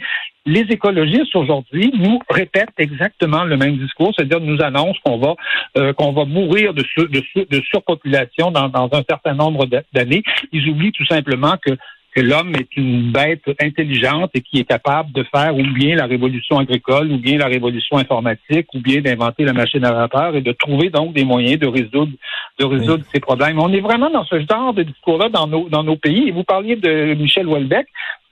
les 0.48 0.66
écologistes 0.70 1.36
aujourd'hui 1.36 1.92
nous 1.94 2.18
répètent 2.30 2.78
exactement 2.78 3.44
le 3.44 3.56
même 3.56 3.76
discours, 3.76 4.12
c'est-à-dire 4.16 4.40
nous 4.40 4.60
annoncent 4.62 4.98
qu'on 5.04 5.18
va 5.18 5.34
euh, 5.76 5.92
qu'on 5.92 6.12
va 6.12 6.24
mourir 6.24 6.72
de, 6.72 6.82
de, 6.96 7.60
surpopulation 7.68 8.50
dans, 8.50 8.68
dans 8.68 8.88
un 8.92 9.02
certain 9.08 9.34
nombre 9.34 9.66
d'années. 9.92 10.22
Ils 10.52 10.68
oublient 10.70 10.92
tout 10.92 11.06
simplement 11.06 11.56
que 11.64 11.76
que 12.14 12.22
l'homme 12.22 12.54
est 12.56 12.74
une 12.76 13.12
bête 13.12 13.44
intelligente 13.60 14.30
et 14.34 14.40
qui 14.40 14.58
est 14.58 14.64
capable 14.64 15.12
de 15.12 15.22
faire 15.24 15.54
ou 15.54 15.62
bien 15.62 15.94
la 15.94 16.06
révolution 16.06 16.58
agricole, 16.58 17.12
ou 17.12 17.18
bien 17.18 17.36
la 17.38 17.46
révolution 17.46 17.98
informatique, 17.98 18.66
ou 18.74 18.80
bien 18.80 19.02
d'inventer 19.02 19.44
la 19.44 19.52
machine 19.52 19.84
à 19.84 19.92
vapeur 19.92 20.34
et 20.34 20.40
de 20.40 20.52
trouver 20.52 20.88
donc 20.88 21.12
des 21.12 21.24
moyens 21.24 21.58
de 21.60 21.66
résoudre 21.66 22.12
de 22.58 22.64
résoudre 22.64 23.04
ces 23.12 23.20
problèmes. 23.20 23.60
On 23.60 23.72
est 23.72 23.80
vraiment 23.80 24.10
dans 24.10 24.24
ce 24.24 24.40
genre 24.40 24.72
de 24.74 24.82
discours-là 24.82 25.28
dans 25.28 25.46
nos 25.46 25.68
dans 25.68 25.84
nos 25.84 25.96
pays. 25.96 26.28
Et 26.28 26.32
vous 26.32 26.44
parliez 26.44 26.76
de 26.76 27.14
Michel 27.14 27.46
Houellebecq. 27.46 27.86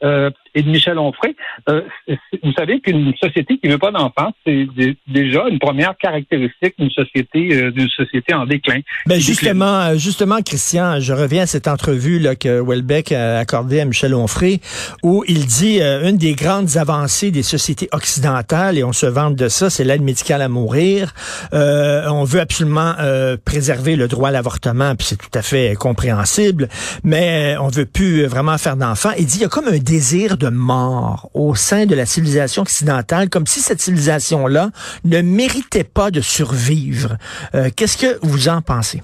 Euh, 0.05 0.31
et 0.55 0.63
de 0.63 0.71
Michel 0.71 0.99
Onfray. 0.99 1.35
Euh, 1.69 1.83
vous 2.43 2.53
savez 2.53 2.81
qu'une 2.81 3.13
société 3.23 3.59
qui 3.59 3.67
ne 3.67 3.73
veut 3.73 3.79
pas 3.79 3.91
d'enfants, 3.91 4.33
c'est 4.47 4.67
déjà 5.07 5.49
une 5.49 5.59
première 5.59 5.97
caractéristique 5.99 6.75
d'une 6.79 6.91
société 6.91 7.55
euh, 7.55 7.71
d'une 7.71 7.89
société 7.91 8.33
en 8.33 8.47
déclin. 8.47 8.81
Ben 9.07 9.21
justement, 9.21 9.95
justement, 9.97 10.41
Christian, 10.43 11.01
je 11.01 11.13
reviens 11.13 11.43
à 11.43 11.47
cette 11.47 11.69
entrevue 11.69 12.19
là, 12.19 12.37
que 12.37 12.61
Welbeck 12.61 13.13
a 13.13 13.39
accordée 13.39 13.81
à 13.81 13.85
Michel 13.85 14.15
Onfray, 14.15 14.61
où 15.03 15.25
il 15.29 15.47
dit 15.47 15.81
une 15.81 16.17
des 16.17 16.35
grandes 16.35 16.77
avancées 16.79 17.31
des 17.31 17.43
sociétés 17.43 17.89
occidentales, 17.93 18.79
et 18.79 18.85
on 18.85 18.93
se 18.93 19.07
vante 19.07 19.37
de 19.37 19.49
ça, 19.49 19.69
c'est 19.69 19.85
l'aide 19.85 20.03
médicale 20.03 20.41
à 20.41 20.49
mourir. 20.49 21.13
on 21.53 22.25
veut 22.25 22.41
absolument 22.41 22.95
préserver 23.45 23.97
le 23.97 24.09
droit 24.09 24.31
à 24.31 24.33
l'avortement, 24.33 24.95
puis 24.95 25.07
c'est 25.07 25.19
tout 25.19 25.39
à 25.39 25.43
fait 25.43 25.75
compréhensible, 25.79 26.69
mais 27.05 27.57
on 27.61 27.69
veut 27.69 27.87
plus 27.87 28.25
vraiment 28.25 28.57
faire 28.57 28.77
d'enfants. 28.77 29.13
Il 29.19 29.27
dit 29.27 29.37
il 29.37 29.43
y 29.43 29.45
a 29.45 29.49
comme 29.49 29.69
un 29.69 29.79
désir 29.87 30.37
de 30.37 30.49
mort 30.49 31.31
au 31.33 31.55
sein 31.55 31.87
de 31.87 31.95
la 31.95 32.07
civilisation 32.07 32.63
occidentale, 32.63 33.31
comme 33.31 33.47
si 33.47 33.61
cette 33.61 33.81
civilisation-là 33.81 34.71
ne 35.05 35.23
méritait 35.23 35.85
pas 35.85 36.11
de 36.11 36.21
survivre. 36.21 37.17
Euh, 37.55 37.71
qu'est-ce 37.75 37.97
que 37.97 38.19
vous 38.23 38.49
en 38.49 38.61
pensez? 38.63 39.03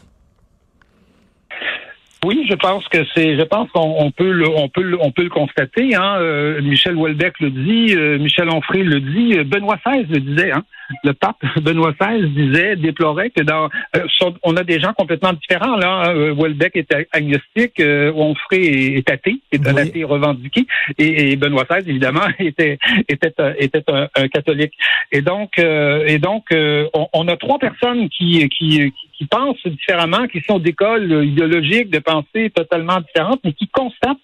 Oui, 2.25 2.47
je 2.49 2.55
pense 2.55 2.87
que 2.89 2.99
c'est, 3.15 3.37
je 3.37 3.43
pense 3.43 3.69
qu'on 3.71 4.13
peut 4.13 4.31
le, 4.31 4.49
on 4.49 4.69
peut 4.69 4.83
le, 4.83 4.97
on 5.01 5.11
peut 5.11 5.25
le 5.25 5.29
constater. 5.29 5.97
Hein. 5.97 6.19
Euh, 6.21 6.63
Michel 6.63 6.97
Houellebecq 6.97 7.41
le 7.41 7.51
dit, 7.51 7.97
euh, 7.97 8.19
Michel 8.19 8.49
Onfray 8.49 8.85
le 8.85 9.01
dit, 9.01 9.35
Benoît 9.45 9.79
XVI 9.85 10.07
le 10.09 10.21
disait. 10.21 10.53
Hein 10.53 10.63
le 11.05 11.13
pape 11.13 11.37
Benoît 11.63 11.93
XVI 11.93 12.29
disait, 12.29 12.77
déplorait 12.77 13.31
que 13.31 13.43
dans, 13.43 13.69
euh, 13.97 14.07
on 14.43 14.57
a 14.57 14.65
des 14.65 14.81
gens 14.81 14.93
complètement 14.93 15.33
différents 15.33 15.77
là. 15.77 16.05
Hein. 16.05 16.17
Euh, 16.17 16.35
Welbeck 16.35 16.77
est 16.77 16.95
agnostique, 17.13 17.81
euh, 17.81 18.13
Onfray 18.13 18.97
est, 18.97 19.11
athée, 19.11 19.41
est 19.53 19.67
un 19.67 19.77
athée 19.77 20.05
revendiqué, 20.05 20.67
et, 20.99 21.37
Benoît 21.37 21.65
XVI 21.65 21.89
évidemment 21.89 22.27
était 22.39 22.79
était 23.09 23.33
était 23.59 23.85
un, 23.89 24.29
catholique. 24.29 24.75
Et 25.11 25.23
donc 25.23 25.59
et 25.59 26.19
donc 26.19 26.45
on, 26.53 27.29
a 27.29 27.37
trois 27.37 27.59
personnes 27.59 28.09
qui 28.09 28.49
qui, 28.49 28.93
qui 28.93 29.09
pensent 29.29 29.67
différemment, 29.67 30.27
qui 30.29 30.41
sont 30.41 30.59
d'écoles 30.59 31.25
idéologiques 31.25 31.91
de 31.91 31.99
pensée 31.99 32.51
totalement 32.51 33.01
différentes, 33.01 33.41
mais 33.45 33.53
qui 33.53 33.69
constatent 33.69 34.19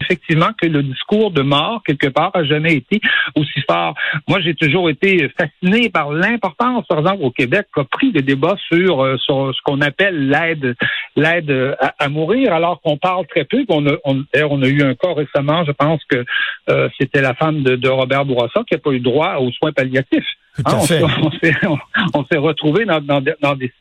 effectivement 0.00 0.50
que 0.60 0.66
le 0.66 0.82
discours 0.82 1.30
de 1.30 1.42
mort, 1.42 1.82
quelque 1.84 2.08
part, 2.08 2.30
a 2.34 2.44
jamais 2.44 2.74
été 2.74 3.00
aussi 3.34 3.60
fort. 3.68 3.94
Moi, 4.28 4.40
j'ai 4.40 4.54
toujours 4.54 4.88
été 4.88 5.28
fasciné 5.36 5.90
par 5.90 6.12
l'importance, 6.12 6.86
par 6.86 6.98
exemple, 6.98 7.22
au 7.22 7.30
Québec, 7.30 7.66
qu'a 7.74 7.84
pris 7.84 8.12
le 8.12 8.22
débat 8.22 8.56
sur, 8.68 9.04
euh, 9.04 9.16
sur 9.18 9.52
ce 9.54 9.60
qu'on 9.64 9.80
appelle 9.80 10.28
l'aide 10.28 10.76
l'aide 11.16 11.76
à, 11.98 12.08
mourir, 12.08 12.52
alors 12.52 12.80
qu'on 12.80 12.96
parle 12.96 13.26
très 13.26 13.44
peu. 13.44 13.64
On 13.68 13.86
a, 13.86 13.92
on, 14.04 14.24
on 14.34 14.62
a 14.62 14.68
eu 14.68 14.82
un 14.82 14.94
cas 14.94 15.12
récemment, 15.12 15.64
je 15.64 15.72
pense 15.72 16.00
que 16.04 16.24
euh, 16.70 16.88
c'était 16.98 17.20
la 17.20 17.34
femme 17.34 17.62
de, 17.62 17.76
de 17.76 17.88
Robert 17.88 18.24
Bourassa 18.24 18.62
qui 18.66 18.74
n'a 18.74 18.78
pas 18.78 18.92
eu 18.92 19.00
droit 19.00 19.36
aux 19.36 19.50
soins 19.52 19.72
palliatifs. 19.72 20.26
Hein, 20.64 20.72
on, 20.74 20.80
s'est 20.82 20.98
retrouvé 22.38 22.84
dans, 22.84 23.00
dans, 23.00 23.22
dans, 23.40 23.54
des 23.54 23.72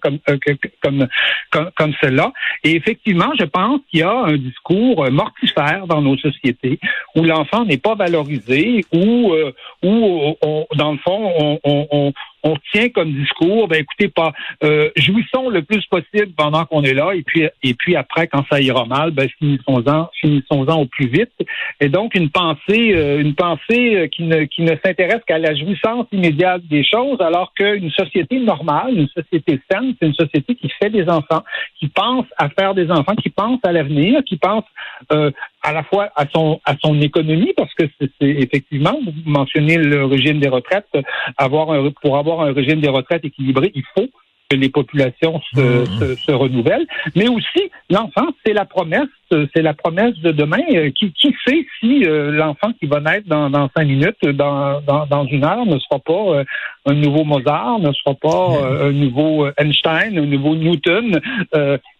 comme, 0.00 0.18
euh, 0.28 0.38
comme, 0.82 1.08
comme, 1.50 1.70
comme 1.76 1.92
celle-là. 2.00 2.32
Et 2.64 2.76
effectivement, 2.76 3.32
je 3.38 3.44
pense 3.44 3.80
qu'il 3.90 4.00
y 4.00 4.02
a 4.02 4.12
un 4.12 4.36
discours 4.36 5.10
mortifère 5.10 5.86
dans 5.86 6.00
nos 6.00 6.16
sociétés 6.16 6.78
où 7.14 7.22
l'enfant 7.22 7.64
n'est 7.64 7.78
pas 7.78 7.94
valorisé, 7.94 8.84
où, 8.92 9.32
euh, 9.32 9.52
où 9.82 10.36
dans 10.74 10.92
le 10.92 10.98
fond, 10.98 11.32
on, 11.38 11.86
on, 11.90 12.12
on 12.42 12.56
tient 12.72 12.88
comme 12.88 13.12
discours, 13.12 13.68
ben 13.68 13.80
écoutez, 13.80 14.08
pas 14.08 14.32
euh, 14.64 14.90
jouissons 14.96 15.48
le 15.48 15.62
plus 15.62 15.84
possible 15.86 16.32
pendant 16.36 16.64
qu'on 16.64 16.82
est 16.82 16.94
là, 16.94 17.12
et 17.14 17.22
puis 17.22 17.44
et 17.62 17.74
puis 17.74 17.96
après, 17.96 18.26
quand 18.26 18.44
ça 18.50 18.60
ira 18.60 18.84
mal, 18.84 19.12
ben 19.12 19.28
finissons-en, 19.38 20.10
finissons-en 20.20 20.80
au 20.80 20.86
plus 20.86 21.06
vite. 21.06 21.32
Et 21.80 21.88
donc 21.88 22.14
une 22.14 22.30
pensée, 22.30 22.94
euh, 22.94 23.20
une 23.20 23.34
pensée 23.34 23.96
euh, 23.96 24.06
qui 24.08 24.24
ne 24.24 24.44
qui 24.44 24.62
ne 24.62 24.74
s'intéresse 24.84 25.22
qu'à 25.26 25.38
la 25.38 25.54
jouissance 25.54 26.06
immédiate 26.12 26.62
des 26.66 26.84
choses, 26.84 27.20
alors 27.20 27.52
qu'une 27.54 27.90
société 27.90 28.40
normale, 28.40 28.98
une 28.98 29.08
société 29.08 29.60
c'est 29.70 30.06
une 30.06 30.14
société 30.14 30.54
qui 30.54 30.68
fait 30.68 30.90
des 30.90 31.08
enfants, 31.08 31.42
qui 31.78 31.88
pense 31.88 32.26
à 32.38 32.48
faire 32.48 32.74
des 32.74 32.90
enfants, 32.90 33.14
qui 33.14 33.30
pense 33.30 33.60
à 33.64 33.72
l'avenir, 33.72 34.22
qui 34.24 34.36
pense 34.36 34.64
euh, 35.12 35.30
à 35.62 35.72
la 35.72 35.82
fois 35.82 36.10
à 36.16 36.26
son 36.32 36.60
à 36.64 36.74
son 36.82 37.00
économie, 37.00 37.52
parce 37.56 37.72
que 37.74 37.84
c'est 37.98 38.10
effectivement, 38.20 38.98
vous 39.04 39.12
mentionnez 39.24 39.76
le 39.76 40.04
régime 40.04 40.38
des 40.40 40.48
retraites, 40.48 40.88
avoir 41.36 41.70
un, 41.70 41.90
pour 42.02 42.18
avoir 42.18 42.40
un 42.40 42.52
régime 42.52 42.80
des 42.80 42.88
retraites 42.88 43.24
équilibré, 43.24 43.72
il 43.74 43.84
faut 43.94 44.08
les 44.54 44.68
populations 44.68 45.40
se, 45.54 45.60
mmh. 45.60 46.16
se, 46.16 46.32
renouvellent, 46.32 46.86
mais 47.14 47.28
aussi 47.28 47.70
l'enfant, 47.90 48.28
c'est 48.44 48.52
la 48.52 48.64
promesse, 48.64 49.08
c'est 49.30 49.62
la 49.62 49.74
promesse 49.74 50.14
de 50.18 50.30
demain. 50.30 50.58
Euh, 50.74 50.90
qui, 50.90 51.12
qui 51.12 51.34
sait 51.46 51.66
si 51.80 52.04
euh, 52.04 52.30
l'enfant 52.30 52.72
qui 52.78 52.86
va 52.86 53.00
naître 53.00 53.28
dans, 53.28 53.50
dans 53.50 53.68
cinq 53.76 53.84
minutes, 53.86 54.24
dans, 54.24 54.80
dans, 54.80 55.06
dans, 55.06 55.26
une 55.26 55.44
heure, 55.44 55.66
ne 55.66 55.78
sera 55.78 55.98
pas 55.98 56.12
euh, 56.12 56.44
un 56.86 56.94
nouveau 56.94 57.24
Mozart, 57.24 57.78
ne 57.78 57.92
sera 57.92 58.14
pas 58.14 58.86
un 58.86 58.92
nouveau 58.92 59.46
Einstein, 59.56 60.18
un 60.18 60.26
nouveau 60.26 60.54
Newton, 60.54 61.20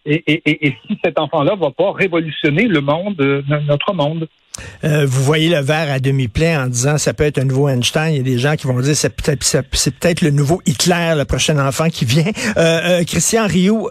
et, 0.05 0.23
et, 0.27 0.67
et, 0.67 0.75
si 0.85 0.97
cet 1.03 1.19
enfant-là 1.19 1.55
va 1.55 1.71
pas 1.71 1.91
révolutionner 1.93 2.67
le 2.67 2.81
monde, 2.81 3.43
notre 3.67 3.93
monde. 3.93 4.27
Euh, 4.83 5.05
vous 5.07 5.23
voyez 5.23 5.49
le 5.49 5.59
verre 5.61 5.91
à 5.91 5.99
demi 5.99 6.27
plein 6.27 6.65
en 6.65 6.67
disant 6.67 6.97
ça 6.97 7.13
peut 7.13 7.23
être 7.23 7.39
un 7.39 7.45
nouveau 7.45 7.69
Einstein. 7.69 8.13
Il 8.13 8.17
y 8.17 8.19
a 8.19 8.23
des 8.23 8.37
gens 8.37 8.55
qui 8.55 8.67
vont 8.67 8.79
dire 8.81 8.95
c'est 8.95 9.09
peut-être 9.09 9.43
c'est 9.43 9.95
peut-être 9.95 10.21
le 10.21 10.29
nouveau 10.29 10.61
Hitler, 10.65 11.13
le 11.17 11.25
prochain 11.25 11.57
enfant 11.65 11.89
qui 11.89 12.05
vient. 12.05 12.23
Euh, 12.57 12.99
euh, 12.99 13.03
Christian 13.03 13.47
Rioux, 13.47 13.89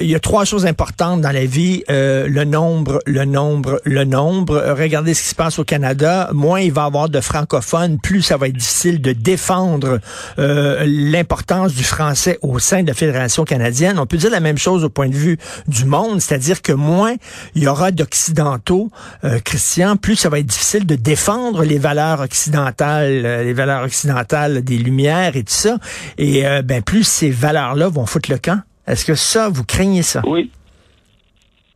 il 0.00 0.06
y 0.06 0.14
a 0.14 0.20
trois 0.20 0.44
choses 0.44 0.66
importantes 0.66 1.20
dans 1.20 1.30
la 1.30 1.46
vie 1.46 1.84
le 1.88 2.44
nombre, 2.44 3.00
le 3.06 3.24
nombre, 3.24 3.80
le 3.84 4.04
nombre. 4.04 4.62
regardez 4.76 5.14
ce 5.14 5.22
qui 5.22 5.28
se 5.28 5.34
passe 5.34 5.58
au 5.58 5.64
Canada. 5.64 6.30
Moins 6.32 6.60
il 6.60 6.72
va 6.72 6.82
y 6.82 6.86
avoir 6.86 7.08
de 7.08 7.20
francophones, 7.20 7.98
plus 7.98 8.22
ça 8.22 8.36
va 8.36 8.48
être 8.48 8.56
difficile 8.56 9.00
de 9.00 9.12
défendre 9.12 10.00
l'importance 10.36 11.74
du 11.74 11.84
français 11.84 12.38
au 12.42 12.58
sein 12.58 12.82
de 12.82 12.88
la 12.88 12.94
fédération 12.94 13.44
canadienne. 13.44 13.98
On 13.98 14.06
peut 14.06 14.16
dire 14.16 14.30
la 14.30 14.40
même 14.40 14.58
chose 14.58 14.84
au 14.84 14.90
point 14.90 15.08
de 15.08 15.14
vue 15.14 15.38
du 15.66 15.84
monde, 15.84 16.20
c'est-à-dire 16.20 16.62
que 16.62 16.72
moins 16.72 17.14
il 17.54 17.62
y 17.62 17.68
aura 17.68 17.90
d'occidentaux. 17.90 18.90
Euh, 19.30 19.38
Christian, 19.44 19.96
plus 19.96 20.16
ça 20.16 20.28
va 20.28 20.40
être 20.40 20.46
difficile 20.46 20.86
de 20.86 20.96
défendre 20.96 21.62
les 21.62 21.78
valeurs 21.78 22.20
occidentales, 22.20 23.22
euh, 23.24 23.44
les 23.44 23.52
valeurs 23.52 23.84
occidentales 23.84 24.64
des 24.64 24.76
Lumières 24.76 25.36
et 25.36 25.44
tout 25.44 25.52
ça. 25.52 25.76
Et 26.18 26.46
euh, 26.46 26.62
ben 26.62 26.82
plus 26.82 27.06
ces 27.06 27.30
valeurs-là 27.30 27.88
vont 27.88 28.06
foutre 28.06 28.30
le 28.30 28.38
camp. 28.38 28.60
Est-ce 28.88 29.04
que 29.04 29.14
ça, 29.14 29.48
vous 29.48 29.64
craignez 29.64 30.02
ça? 30.02 30.22
Oui. 30.26 30.50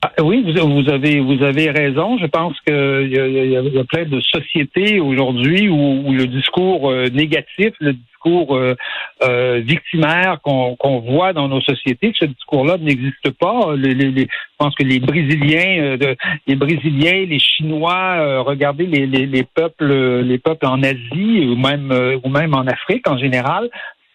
Ah, 0.02 0.10
oui, 0.22 0.44
vous, 0.44 0.90
avez 0.90 1.20
vous 1.20 1.42
avez 1.42 1.70
raison. 1.70 2.18
Je 2.18 2.26
pense 2.26 2.60
qu'il 2.66 3.08
y, 3.08 3.16
y, 3.16 3.78
a 3.78 3.84
plein 3.84 4.04
de 4.04 4.20
sociétés 4.20 5.00
aujourd'hui 5.00 5.68
où, 5.68 6.12
le 6.12 6.26
discours 6.26 6.92
négatif, 7.12 7.72
le 7.80 7.94
discours 7.94 8.13
euh, 8.26 8.74
euh, 9.22 9.60
victimaire 9.64 10.40
qu'on 10.42 11.00
voit 11.00 11.32
dans 11.32 11.48
nos 11.48 11.60
sociétés. 11.60 12.12
Ce 12.18 12.24
discours-là 12.24 12.78
n'existe 12.78 13.30
pas. 13.38 13.74
Je 13.76 14.26
pense 14.58 14.74
que 14.74 14.82
les 14.82 15.00
Brésiliens, 15.00 15.82
euh, 15.82 15.96
de, 15.96 16.16
les 16.46 16.56
Brésiliens, 16.56 17.26
les 17.26 17.38
Chinois, 17.38 18.42
regardez 18.42 18.86
les, 18.86 19.06
les, 19.06 19.42
peuples, 19.42 19.92
les 20.20 20.38
peuples 20.38 20.66
en 20.66 20.82
Asie 20.82 21.46
ou 21.46 21.56
même 21.56 21.92
ou 22.22 22.28
même 22.28 22.54
en 22.54 22.66
Afrique 22.66 23.08
en 23.08 23.18
général, 23.18 23.68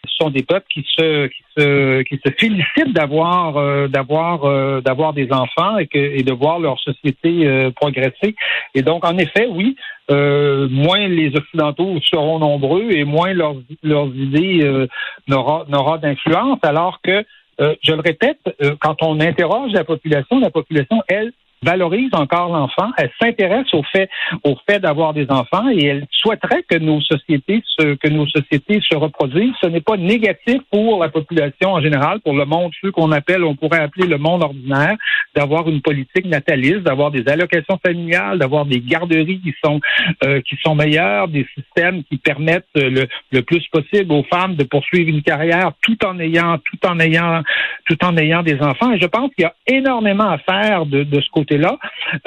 ce 0.06 0.16
sont 0.24 0.30
des 0.30 0.44
peuples 0.44 0.66
qui 0.74 0.86
se 0.98 1.28
qui 1.28 1.44
se 1.58 2.02
qui 2.04 2.20
se 2.26 2.32
félicitent 2.38 2.94
d'avoir 2.94 3.90
d'avoir 3.90 4.82
d'avoir 4.82 5.14
des 5.14 5.32
enfants 5.32 5.78
et 5.78 5.88
que 5.88 5.98
et 5.98 6.24
de 6.24 6.34
voir 6.34 6.60
leur 6.60 6.80
société 6.80 7.72
progresser. 7.76 8.36
Et 8.76 8.82
donc 8.82 9.06
en 9.06 9.18
effet, 9.18 9.48
oui, 9.50 9.76
euh, 10.10 10.68
moins 10.70 11.08
les 11.08 11.36
Occidentaux 11.36 12.00
seront 12.02 12.40
nombreux 12.40 12.92
et 12.92 13.04
moins 13.04 13.34
leurs, 13.34 13.56
leurs 13.84 14.08
idées 14.16 14.62
euh, 14.64 14.88
n'aura 15.28 15.98
d'influence, 16.00 16.58
alors 16.64 17.00
que, 17.04 17.24
euh, 17.62 17.76
je 17.84 17.92
le 17.92 18.00
répète, 18.00 18.40
quand 18.80 19.04
on 19.04 19.20
interroge 19.20 19.72
la 19.72 19.84
population, 19.84 20.40
la 20.40 20.50
population, 20.50 21.04
elle, 21.08 21.32
valorise 21.64 22.10
encore 22.14 22.50
l'enfant, 22.50 22.90
elle 22.98 23.12
s'intéresse 23.22 23.74
au 23.74 23.84
fait 23.84 24.10
au 24.44 24.56
fait 24.68 24.80
d'avoir 24.80 25.14
des 25.14 25.28
enfants 25.30 25.70
et 25.70 25.86
elle 25.86 26.06
souhaiterait 26.12 26.64
que 26.64 26.78
nos 26.78 27.02
sociétés 27.02 27.62
se 27.78 27.96
que 27.96 28.08
nos 28.08 28.28
sociétés 28.28 28.80
se 28.82 28.96
reproduisent. 28.96 29.54
Ce 29.62 29.68
n'est 29.68 29.82
pas 29.82 29.98
négatif 29.98 30.62
pour 30.72 31.02
la 31.02 31.10
population 31.10 31.74
en 31.74 31.82
général, 31.82 32.22
pour 32.22 32.34
le 32.34 32.46
monde 32.46 32.72
ceux 32.82 32.92
qu'on 32.92 33.12
appelle 33.12 33.44
on 33.44 33.56
pourrait 33.56 33.82
appeler 33.82 34.08
le 34.08 34.18
monde 34.18 34.44
ordinaire, 34.44 34.96
d'avoir 35.36 35.68
une 35.68 35.82
politique 35.82 36.26
nataliste, 36.26 36.82
d'avoir 36.82 37.12
des 37.12 37.28
allocations 37.28 37.80
familiales, 37.86 38.40
d'avoir 38.40 38.66
des 38.66 38.80
garderies 38.80 39.42
qui 39.42 39.54
sont 39.64 39.80
euh, 40.24 40.42
qui 40.42 40.56
sont 40.64 40.76
meilleures, 40.76 41.28
des 41.28 41.46
systèmes 41.56 42.04
qui 42.06 42.18
permettent 42.18 42.68
le, 42.76 43.08
le 43.32 43.42
plus 43.42 43.66
possible 43.68 44.12
aux 44.14 44.24
femmes 44.24 44.56
de 44.56 44.64
poursuivre 44.64 45.10
une 45.10 45.22
carrière 45.22 45.72
tout 45.82 45.98
en 46.06 46.20
ayant 46.20 46.58
tout 46.60 46.88
en 46.88 47.00
ayant 47.00 47.44
tout 47.86 47.98
en 48.06 48.16
ayant 48.18 48.44
des 48.44 48.62
enfants. 48.62 48.94
Et 48.94 49.00
je 49.00 49.08
pense 49.08 49.32
qu'il 49.36 49.44
y 49.44 49.46
a 49.46 49.56
énormément 49.68 50.30
à 50.30 50.38
faire 50.38 50.86
de, 50.86 51.04
de 51.04 51.22
ce 51.22 51.30
côté 51.30 51.49
là 51.58 51.78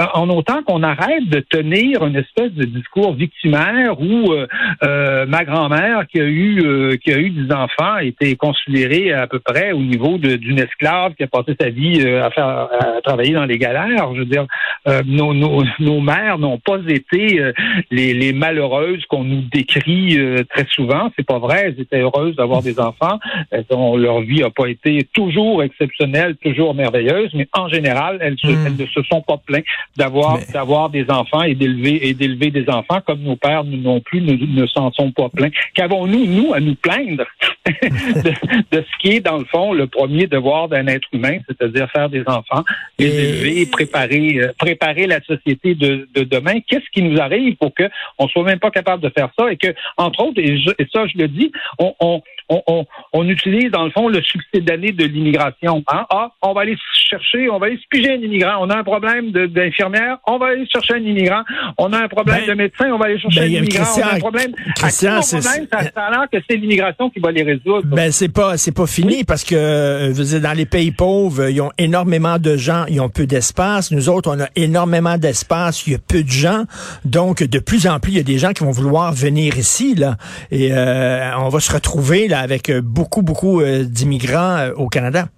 euh, 0.00 0.04
en 0.14 0.28
autant 0.28 0.62
qu'on 0.62 0.82
arrête 0.82 1.28
de 1.28 1.40
tenir 1.40 2.04
une 2.06 2.16
espèce 2.16 2.52
de 2.52 2.64
discours 2.64 3.14
victimaire 3.14 4.00
où 4.00 4.32
euh, 4.32 4.46
euh, 4.82 5.26
ma 5.26 5.44
grand-mère 5.44 6.06
qui 6.06 6.20
a 6.20 6.24
eu 6.24 6.98
qui 7.02 7.12
a 7.12 7.18
eu 7.18 7.30
des 7.30 7.52
enfants 7.52 7.98
était 7.98 8.36
considérée 8.36 9.12
à 9.12 9.26
peu 9.26 9.38
près 9.38 9.72
au 9.72 9.80
niveau 9.80 10.18
d'une 10.18 10.58
esclave 10.58 11.14
qui 11.14 11.22
a 11.22 11.26
passé 11.26 11.54
sa 11.60 11.70
vie 11.70 12.02
à 12.06 12.30
faire 12.30 12.46
à 12.46 13.00
travailler 13.02 13.32
dans 13.32 13.44
les 13.44 13.58
galères. 13.58 14.14
Je 14.14 14.20
veux 14.20 14.26
dire, 14.26 14.46
nos, 15.06 15.34
nos, 15.34 15.62
nos 15.78 16.00
mères 16.00 16.38
n'ont 16.38 16.58
pas 16.58 16.78
été 16.88 17.52
les, 17.90 18.14
les 18.14 18.32
malheureuses 18.32 19.04
qu'on 19.06 19.24
nous 19.24 19.42
décrit 19.52 20.18
très 20.50 20.66
souvent. 20.70 21.10
C'est 21.16 21.26
pas 21.26 21.38
vrai. 21.38 21.64
Elles 21.66 21.80
étaient 21.80 22.00
heureuses 22.00 22.36
d'avoir 22.36 22.62
des 22.62 22.78
enfants. 22.78 23.18
Elles 23.50 23.64
ont, 23.70 23.96
leur 23.96 24.20
vie 24.20 24.40
n'a 24.40 24.50
pas 24.50 24.68
été 24.68 25.06
toujours 25.12 25.62
exceptionnelle, 25.62 26.36
toujours 26.36 26.74
merveilleuse, 26.74 27.30
mais 27.34 27.48
en 27.52 27.68
général, 27.68 28.18
elles, 28.20 28.38
se, 28.38 28.48
hmm. 28.48 28.66
elles 28.66 28.76
ne 28.76 28.86
se 28.86 29.02
sont 29.12 29.23
pas 29.23 29.37
pleins 29.37 29.62
d'avoir 29.97 30.38
d'avoir 30.52 30.90
des 30.90 31.11
enfants 31.11 31.42
et 31.42 31.54
d'élever 31.54 32.09
et 32.09 32.14
d'élever 32.14 32.50
des 32.50 32.69
enfants 32.69 33.00
comme 33.07 33.21
nos 33.21 33.37
pères 33.37 33.64
non 33.64 34.00
plus 34.00 34.21
ne, 34.21 34.35
ne 34.35 34.66
s'en 34.66 34.90
sont 34.92 35.12
pas 35.12 35.28
pleins. 35.28 35.50
Qu'avons-nous 35.75 36.26
nous 36.26 36.54
à 36.54 36.61
nous 36.61 36.75
plaindre? 36.75 37.25
de, 38.73 38.83
ce 38.83 38.99
qui 39.00 39.16
est 39.16 39.21
dans 39.21 39.38
le 39.38 39.45
fond 39.45 39.73
le 39.73 39.87
premier 39.87 40.26
devoir 40.26 40.69
d'un 40.69 40.87
être 40.87 41.07
humain, 41.12 41.38
c'est-à-dire 41.47 41.88
faire 41.90 42.09
des 42.09 42.23
enfants, 42.26 42.64
les 42.99 43.07
élever, 43.07 43.66
préparer 43.66 44.38
euh, 44.38 44.52
préparer 44.59 45.07
la 45.07 45.21
société 45.23 45.75
de, 45.75 46.09
de 46.14 46.25
demain. 46.25 46.61
Qu'est-ce 46.66 46.88
qui 46.92 47.02
nous 47.02 47.21
arrive 47.21 47.57
pour 47.57 47.73
que 47.75 47.85
on 48.19 48.28
soit 48.28 48.45
même 48.45 48.59
pas 48.59 48.71
capable 48.71 49.02
de 49.02 49.11
faire 49.11 49.28
ça 49.38 49.50
et 49.52 49.57
que 49.57 49.75
entre 49.97 50.25
autres 50.25 50.40
et, 50.40 50.59
ça 50.92 51.07
je 51.07 51.19
le 51.19 51.28
dis, 51.28 51.52
on, 51.78 51.95
on 52.00 52.23
on, 52.49 52.85
on, 53.12 53.28
utilise 53.28 53.71
dans 53.71 53.85
le 53.85 53.90
fond 53.90 54.09
le 54.09 54.21
succès 54.23 54.61
d'année 54.61 54.92
de 54.92 55.04
l'immigration. 55.04 55.83
Hein? 55.88 56.04
Ah, 56.11 56.33
on 56.42 56.52
va 56.52 56.62
aller 56.62 56.76
chercher, 57.09 57.49
on 57.49 57.59
va 57.59 57.66
aller 57.66 57.76
se 57.76 57.87
piger 57.88 58.12
un 58.12 58.21
immigrant. 58.21 58.57
On 58.61 58.71
a 58.71 58.76
un 58.76 58.85
problème 58.85 59.31
d'infirmière, 59.31 60.19
on 60.26 60.38
va 60.38 60.49
aller 60.49 60.66
chercher 60.66 60.95
un 60.95 61.04
immigrant. 61.04 61.42
On 61.78 61.92
a 61.92 61.99
un 61.99 62.09
problème 62.09 62.40
ben, 62.47 62.49
de 62.49 62.54
médecin, 62.54 62.90
on 62.92 62.99
va 62.99 63.07
aller 63.07 63.19
chercher 63.19 63.40
ben, 63.40 63.47
un 63.47 63.59
immigrant. 63.59 63.85
on 63.97 64.02
a 64.02 64.14
un 64.14 64.19
problème. 64.19 64.52
Christian, 64.76 65.14
à 65.14 65.21
problème, 65.21 65.66
ça, 65.71 65.83
ça 65.83 66.07
a 66.07 66.11
l'air 66.11 66.26
que 66.31 66.38
c'est 66.49 66.57
l'immigration 66.57 67.11
qui 67.11 67.21
va 67.21 67.31
les 67.31 67.42
résoudre. 67.42 67.51
Ben 67.85 68.12
c'est 68.12 68.28
pas 68.28 68.56
c'est 68.56 68.73
pas 68.73 68.87
fini 68.87 69.25
parce 69.25 69.44
que 69.44 69.54
euh, 69.54 70.12
vous 70.12 70.38
dans 70.38 70.52
les 70.52 70.66
pays 70.66 70.92
pauvres, 70.92 71.49
ils 71.49 71.61
ont 71.61 71.71
énormément 71.78 72.38
de 72.38 72.56
gens, 72.56 72.85
ils 72.88 73.00
ont 73.00 73.09
peu 73.09 73.26
d'espace. 73.26 73.90
Nous 73.90 74.09
autres, 74.09 74.35
on 74.35 74.40
a 74.40 74.49
énormément 74.56 75.18
d'espace, 75.18 75.87
il 75.87 75.92
y 75.92 75.97
a 75.97 75.99
peu 75.99 76.23
de 76.23 76.30
gens. 76.30 76.64
Donc 77.04 77.42
de 77.42 77.59
plus 77.59 77.87
en 77.87 78.00
plus, 78.00 78.12
il 78.12 78.16
y 78.16 78.21
a 78.21 78.25
des 78.25 78.38
gens 78.38 78.52
qui 78.52 78.64
vont 78.64 78.71
vouloir 78.71 79.12
venir 79.12 79.59
ici 79.59 79.94
là 79.94 80.16
et 80.50 80.73
euh, 80.73 81.30
on 81.38 81.49
va 81.49 81.61
se 81.61 81.73
retrouver 81.73 82.28
là 82.28 82.40
avec 82.40 82.71
beaucoup 82.71 83.23
beaucoup 83.23 83.61
euh, 83.61 83.85
d'immigrants 83.85 84.68
au 84.76 84.88
Canada. 84.88 85.28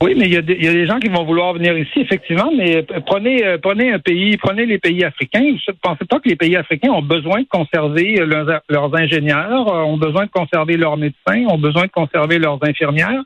Oui, 0.00 0.14
mais 0.16 0.26
il 0.26 0.32
y, 0.32 0.36
a 0.36 0.42
des, 0.42 0.86
gens 0.86 1.00
qui 1.00 1.08
vont 1.08 1.24
vouloir 1.24 1.54
venir 1.54 1.76
ici, 1.76 2.00
effectivement, 2.00 2.52
mais 2.56 2.86
prenez, 3.04 3.44
euh, 3.44 3.58
prenez 3.60 3.92
un 3.92 3.98
pays, 3.98 4.36
prenez 4.36 4.64
les 4.64 4.78
pays 4.78 5.02
africains. 5.04 5.42
Je 5.42 5.72
ne 5.72 5.76
pensez 5.82 6.04
pas 6.04 6.20
que 6.20 6.28
les 6.28 6.36
pays 6.36 6.54
africains 6.54 6.92
ont 6.92 7.02
besoin 7.02 7.40
de 7.40 7.48
conserver 7.48 8.14
leurs, 8.24 8.94
ingénieurs, 8.94 9.66
euh, 9.66 9.82
ont 9.82 9.96
besoin 9.96 10.26
de 10.26 10.30
conserver 10.30 10.76
leurs 10.76 10.96
médecins, 10.96 11.46
ont 11.48 11.58
besoin 11.58 11.86
de 11.86 11.90
conserver 11.90 12.38
leurs 12.38 12.60
infirmières. 12.62 13.22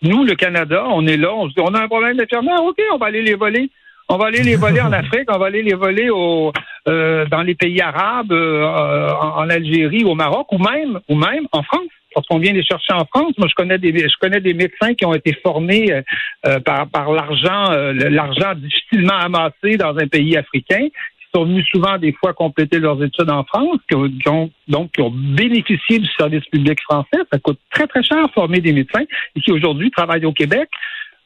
Nous, 0.00 0.24
le 0.24 0.34
Canada, 0.34 0.84
on 0.88 1.06
est 1.06 1.18
là, 1.18 1.34
on 1.34 1.50
se 1.50 1.54
dit, 1.54 1.60
on 1.60 1.74
a 1.74 1.82
un 1.82 1.88
problème 1.88 2.16
d'infirmières, 2.16 2.64
OK, 2.64 2.78
on 2.90 2.96
va 2.96 3.06
aller 3.06 3.22
les 3.22 3.34
voler. 3.34 3.68
On 4.08 4.16
va 4.16 4.26
aller 4.26 4.42
les 4.42 4.56
voler 4.56 4.80
en 4.80 4.92
Afrique, 4.94 5.28
on 5.28 5.38
va 5.38 5.46
aller 5.46 5.62
les 5.62 5.74
voler 5.74 6.08
au, 6.08 6.52
euh, 6.88 7.26
dans 7.26 7.42
les 7.42 7.54
pays 7.54 7.82
arabes, 7.82 8.32
en, 8.32 9.42
en 9.42 9.50
Algérie, 9.50 10.04
au 10.04 10.14
Maroc, 10.14 10.50
ou 10.52 10.58
même, 10.58 11.00
ou 11.06 11.16
même 11.16 11.46
en 11.52 11.62
France 11.62 11.82
parce 12.14 12.26
qu'on 12.26 12.38
vient 12.38 12.52
les 12.52 12.62
chercher 12.62 12.92
en 12.92 13.04
France. 13.04 13.32
Moi, 13.36 13.48
je 13.48 13.54
connais 13.54 13.78
des, 13.78 13.92
je 13.98 14.18
connais 14.20 14.40
des 14.40 14.54
médecins 14.54 14.94
qui 14.94 15.04
ont 15.04 15.14
été 15.14 15.34
formés 15.42 15.92
euh, 15.92 16.02
euh, 16.46 16.60
par, 16.60 16.88
par 16.88 17.12
l'argent, 17.12 17.72
euh, 17.72 17.92
l'argent 17.92 18.54
difficilement 18.54 19.16
amassé 19.16 19.76
dans 19.76 19.96
un 19.98 20.06
pays 20.06 20.36
africain, 20.36 20.88
qui 20.88 21.26
sont 21.34 21.44
venus 21.44 21.66
souvent 21.70 21.98
des 21.98 22.12
fois 22.12 22.32
compléter 22.32 22.78
leurs 22.78 23.02
études 23.02 23.30
en 23.30 23.44
France, 23.44 23.78
qui 23.88 23.96
ont, 23.96 24.50
donc 24.68 24.92
qui 24.92 25.02
ont 25.02 25.10
bénéficié 25.10 25.98
du 25.98 26.08
service 26.16 26.44
public 26.46 26.80
français. 26.82 27.18
Ça 27.32 27.38
coûte 27.38 27.58
très 27.70 27.86
très 27.86 28.02
cher 28.02 28.26
former 28.32 28.60
des 28.60 28.72
médecins 28.72 29.04
et 29.34 29.40
qui 29.40 29.50
aujourd'hui 29.50 29.90
travaillent 29.90 30.24
au 30.24 30.32
Québec. 30.32 30.68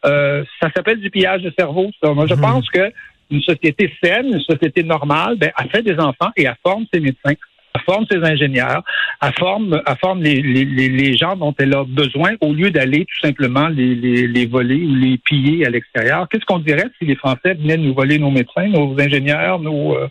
ça 0.02 0.71
s'appelle 0.75 1.00
du 1.00 1.11
pillage 1.11 1.42
de 1.42 1.52
cerveau. 1.59 1.90
Moi, 2.02 2.26
je 2.26 2.35
mhm. 2.35 2.40
pense 2.40 2.68
que 2.71 2.90
une 3.30 3.42
société 3.42 3.92
saine, 4.02 4.26
une 4.33 4.40
société 4.40 4.83
normale, 4.83 5.37
ben, 5.37 5.50
elle 5.59 5.68
fait 5.68 5.83
des 5.83 5.99
enfants 5.99 6.30
et 6.35 6.45
elle 6.45 6.57
forme 6.62 6.87
ses 6.92 7.00
médecins 7.00 7.35
forme 7.80 8.06
ses 8.11 8.18
ingénieurs, 8.18 8.82
elle 9.23 9.32
forme, 9.38 9.80
elle 9.87 9.97
forme 9.97 10.23
les, 10.23 10.40
les, 10.42 10.64
les, 10.64 11.16
gens 11.16 11.37
dont 11.37 11.54
elle 11.58 11.75
a 11.75 11.85
besoin 11.85 12.32
au 12.40 12.52
lieu 12.52 12.70
d'aller 12.70 13.04
tout 13.04 13.26
simplement 13.26 13.68
les, 13.68 13.94
les, 13.94 14.47
voler 14.47 14.85
ou 14.85 14.94
les 14.94 15.18
piller 15.18 15.66
à 15.66 15.70
l'extérieur. 15.70 16.28
Qu'est-ce 16.28 16.44
qu'on 16.44 16.58
dirait 16.58 16.88
si 16.99 17.06
les 17.06 17.16
Français 17.16 17.54
venaient 17.54 17.76
nous 17.76 17.94
voler 17.94 18.18
nos 18.18 18.30
médecins, 18.30 18.68
nos 18.68 18.99
ingénieurs, 18.99 19.61
nos 19.61 19.97
euh, 19.97 20.08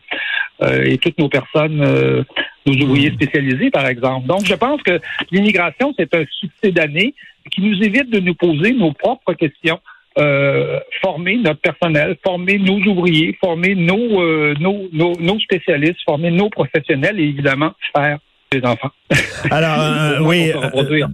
euh, 0.61 0.83
et 0.83 0.97
toutes 0.97 1.17
nos 1.19 1.29
personnes, 1.29 1.81
euh, 1.81 2.23
nos 2.65 2.73
ouvriers 2.73 3.11
spécialisés, 3.11 3.69
par 3.69 3.87
exemple? 3.87 4.27
Donc, 4.27 4.45
je 4.45 4.55
pense 4.55 4.81
que 4.83 4.99
l'immigration, 5.31 5.93
c'est 5.97 6.13
un 6.13 6.25
succès 6.29 6.71
d'année 6.71 7.13
qui 7.51 7.61
nous 7.61 7.81
évite 7.81 8.09
de 8.09 8.19
nous 8.19 8.35
poser 8.35 8.73
nos 8.73 8.91
propres 8.91 9.33
questions. 9.33 9.79
Euh, 10.17 10.79
former 10.99 11.37
notre 11.37 11.61
personnel, 11.61 12.17
former 12.25 12.57
nos 12.57 12.79
ouvriers, 12.79 13.37
former 13.39 13.75
nos, 13.75 14.19
euh, 14.19 14.55
nos, 14.59 14.89
nos, 14.91 15.39
spécialistes, 15.39 15.99
former 16.05 16.31
nos 16.31 16.49
professionnels 16.49 17.19
et 17.19 17.25
évidemment 17.25 17.71
faire 17.95 18.17
des 18.51 18.65
enfants. 18.65 18.89
Alors, 19.51 19.79
euh, 19.79 20.19
oui, 20.21 20.51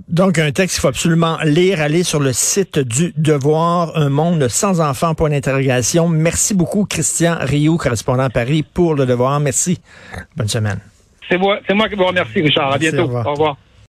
donc 0.07 0.39
un 0.39 0.51
texte 0.51 0.75
qu'il 0.75 0.81
faut 0.81 0.87
absolument 0.87 1.37
lire, 1.43 1.81
aller 1.81 2.03
sur 2.03 2.21
le 2.21 2.31
site 2.31 2.79
du 2.79 3.11
Devoir, 3.17 3.97
Un 3.97 4.09
monde 4.09 4.47
sans 4.47 4.79
enfants, 4.79 5.15
point 5.15 5.31
d'interrogation. 5.31 6.07
Merci 6.07 6.55
beaucoup, 6.55 6.85
Christian 6.85 7.35
Rio, 7.41 7.75
correspondant 7.75 8.23
à 8.23 8.29
Paris 8.29 8.63
pour 8.63 8.95
Le 8.95 9.05
Devoir. 9.05 9.37
Merci. 9.41 9.79
Bonne 10.37 10.47
semaine. 10.47 10.79
C'est 11.27 11.37
moi, 11.37 11.59
c'est 11.67 11.73
moi 11.73 11.89
qui 11.89 11.95
vous 11.95 12.05
remercie, 12.05 12.41
Richard. 12.41 12.73
À 12.73 12.77
bientôt. 12.77 13.09
Au 13.09 13.31
revoir. 13.31 13.57